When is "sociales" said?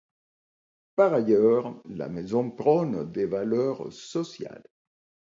3.93-4.67